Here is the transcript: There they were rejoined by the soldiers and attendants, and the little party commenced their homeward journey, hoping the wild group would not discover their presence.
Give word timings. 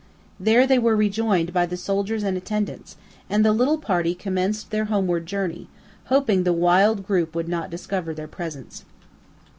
There 0.39 0.65
they 0.65 0.79
were 0.79 0.95
rejoined 0.95 1.53
by 1.53 1.67
the 1.67 1.77
soldiers 1.77 2.23
and 2.23 2.35
attendants, 2.35 2.97
and 3.29 3.45
the 3.45 3.53
little 3.53 3.77
party 3.77 4.15
commenced 4.15 4.71
their 4.71 4.85
homeward 4.85 5.27
journey, 5.27 5.67
hoping 6.05 6.41
the 6.43 6.53
wild 6.53 7.05
group 7.05 7.35
would 7.35 7.47
not 7.47 7.69
discover 7.69 8.11
their 8.15 8.27
presence. 8.27 8.83